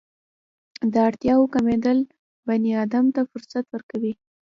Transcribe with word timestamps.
د 0.91 0.93
اړتیاوو 1.09 1.51
کمېدل 1.55 1.97
بني 2.47 2.71
ادم 2.83 3.05
ته 3.15 3.21
فرصت 3.31 3.65
ورکوي. 3.69 4.13